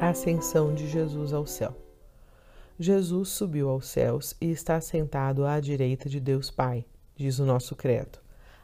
Ascensão 0.00 0.72
de 0.72 0.86
Jesus 0.86 1.32
ao 1.32 1.44
céu. 1.44 1.74
Jesus 2.78 3.30
subiu 3.30 3.68
aos 3.68 3.88
céus 3.88 4.32
e 4.40 4.48
está 4.48 4.80
sentado 4.80 5.44
à 5.44 5.58
direita 5.58 6.08
de 6.08 6.20
Deus 6.20 6.52
Pai, 6.52 6.84
diz 7.16 7.40
o 7.40 7.44
nosso 7.44 7.74
credo. 7.74 8.20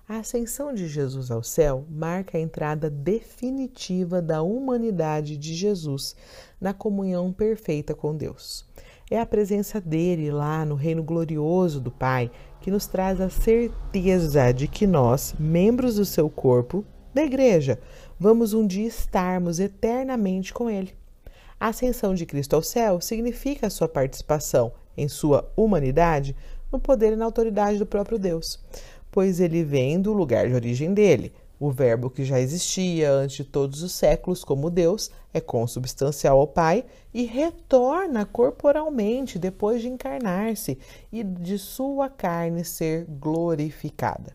A 0.08 0.18
ascensão 0.18 0.72
de 0.72 0.86
Jesus 0.86 1.32
ao 1.32 1.42
céu 1.42 1.84
marca 1.90 2.38
a 2.38 2.40
entrada 2.40 2.88
definitiva 2.88 4.22
da 4.22 4.42
humanidade 4.42 5.36
de 5.36 5.54
Jesus 5.54 6.14
na 6.60 6.72
comunhão 6.72 7.32
perfeita 7.32 7.96
com 7.96 8.16
Deus. 8.16 8.64
É 9.10 9.18
a 9.18 9.26
presença 9.26 9.80
dele 9.80 10.30
lá 10.30 10.64
no 10.64 10.76
reino 10.76 11.02
glorioso 11.02 11.80
do 11.80 11.90
Pai 11.90 12.30
que 12.60 12.70
nos 12.70 12.86
traz 12.86 13.20
a 13.20 13.28
certeza 13.28 14.52
de 14.52 14.68
que 14.68 14.86
nós, 14.86 15.34
membros 15.36 15.96
do 15.96 16.04
seu 16.04 16.30
corpo, 16.30 16.84
da 17.12 17.24
igreja, 17.24 17.80
vamos 18.20 18.54
um 18.54 18.64
dia 18.64 18.86
estarmos 18.86 19.58
eternamente 19.58 20.54
com 20.54 20.70
ele. 20.70 20.94
A 21.58 21.68
ascensão 21.68 22.14
de 22.14 22.26
Cristo 22.26 22.54
ao 22.54 22.62
céu 22.62 23.00
significa 23.00 23.66
a 23.66 23.70
sua 23.70 23.88
participação 23.88 24.72
em 24.96 25.08
sua 25.08 25.50
humanidade 25.56 26.36
no 26.70 26.78
poder 26.78 27.12
e 27.12 27.16
na 27.16 27.24
autoridade 27.24 27.78
do 27.78 27.86
próprio 27.86 28.18
Deus, 28.18 28.58
pois 29.10 29.40
ele 29.40 29.62
vem 29.62 30.00
do 30.00 30.12
lugar 30.12 30.48
de 30.48 30.54
origem 30.54 30.92
dele. 30.92 31.32
O 31.58 31.70
Verbo 31.70 32.10
que 32.10 32.24
já 32.24 32.40
existia 32.40 33.12
antes 33.12 33.36
de 33.36 33.44
todos 33.44 33.82
os 33.82 33.92
séculos 33.92 34.42
como 34.42 34.68
Deus 34.68 35.10
é 35.32 35.40
consubstancial 35.40 36.38
ao 36.40 36.48
Pai 36.48 36.84
e 37.12 37.24
retorna 37.24 38.26
corporalmente 38.26 39.38
depois 39.38 39.80
de 39.80 39.88
encarnar-se 39.88 40.76
e 41.12 41.22
de 41.22 41.56
sua 41.58 42.08
carne 42.08 42.64
ser 42.64 43.04
glorificada. 43.04 44.34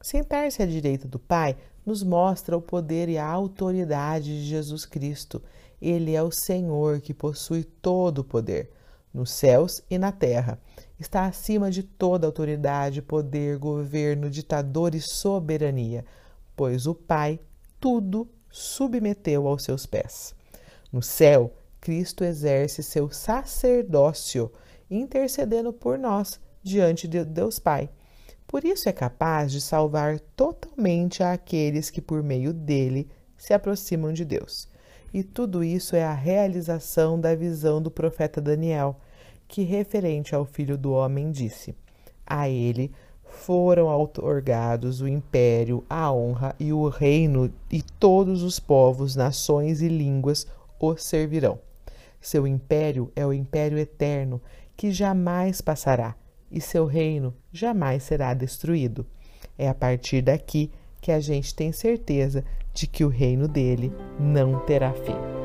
Sentar-se 0.00 0.62
à 0.62 0.66
direita 0.66 1.08
do 1.08 1.18
Pai 1.18 1.56
nos 1.84 2.02
mostra 2.02 2.56
o 2.56 2.62
poder 2.62 3.08
e 3.08 3.18
a 3.18 3.26
autoridade 3.26 4.26
de 4.26 4.44
Jesus 4.44 4.86
Cristo 4.86 5.42
ele 5.88 6.14
é 6.14 6.22
o 6.22 6.30
Senhor 6.30 7.00
que 7.00 7.12
possui 7.12 7.64
todo 7.64 8.20
o 8.20 8.24
poder, 8.24 8.70
nos 9.12 9.30
céus 9.30 9.82
e 9.90 9.98
na 9.98 10.10
terra. 10.10 10.58
Está 10.98 11.26
acima 11.26 11.70
de 11.70 11.82
toda 11.82 12.26
autoridade, 12.26 13.02
poder, 13.02 13.58
governo, 13.58 14.30
ditador 14.30 14.94
e 14.94 15.00
soberania, 15.00 16.04
pois 16.56 16.86
o 16.86 16.94
Pai 16.94 17.38
tudo 17.78 18.28
submeteu 18.50 19.46
aos 19.46 19.64
seus 19.64 19.84
pés. 19.84 20.34
No 20.90 21.02
céu, 21.02 21.52
Cristo 21.80 22.24
exerce 22.24 22.82
seu 22.82 23.10
sacerdócio, 23.10 24.50
intercedendo 24.90 25.72
por 25.72 25.98
nós 25.98 26.40
diante 26.62 27.06
de 27.06 27.24
Deus 27.24 27.58
Pai. 27.58 27.90
Por 28.46 28.64
isso 28.64 28.88
é 28.88 28.92
capaz 28.92 29.52
de 29.52 29.60
salvar 29.60 30.20
totalmente 30.36 31.22
aqueles 31.22 31.90
que, 31.90 32.00
por 32.00 32.22
meio 32.22 32.52
dele, 32.52 33.10
se 33.36 33.52
aproximam 33.52 34.12
de 34.12 34.24
Deus. 34.24 34.68
E 35.14 35.22
tudo 35.22 35.62
isso 35.62 35.94
é 35.94 36.02
a 36.02 36.12
realização 36.12 37.20
da 37.20 37.36
visão 37.36 37.80
do 37.80 37.88
profeta 37.88 38.40
Daniel, 38.40 38.96
que, 39.46 39.62
referente 39.62 40.34
ao 40.34 40.44
filho 40.44 40.76
do 40.76 40.90
homem, 40.90 41.30
disse: 41.30 41.72
A 42.26 42.48
ele 42.48 42.90
foram 43.22 43.86
outorgados 43.86 45.00
o 45.00 45.06
império, 45.06 45.84
a 45.88 46.12
honra 46.12 46.56
e 46.58 46.72
o 46.72 46.88
reino, 46.88 47.48
e 47.70 47.80
todos 47.80 48.42
os 48.42 48.58
povos, 48.58 49.14
nações 49.14 49.80
e 49.82 49.88
línguas 49.88 50.48
o 50.80 50.96
servirão. 50.96 51.60
Seu 52.20 52.44
império 52.44 53.12
é 53.14 53.24
o 53.24 53.32
império 53.32 53.78
eterno, 53.78 54.42
que 54.76 54.90
jamais 54.90 55.60
passará, 55.60 56.16
e 56.50 56.60
seu 56.60 56.86
reino 56.86 57.32
jamais 57.52 58.02
será 58.02 58.34
destruído. 58.34 59.06
É 59.56 59.68
a 59.68 59.74
partir 59.74 60.22
daqui 60.22 60.72
que 61.04 61.12
a 61.12 61.20
gente 61.20 61.54
tem 61.54 61.70
certeza 61.70 62.42
de 62.72 62.86
que 62.86 63.04
o 63.04 63.08
reino 63.08 63.46
dele 63.46 63.92
não 64.18 64.60
terá 64.60 64.90
fim. 64.94 65.43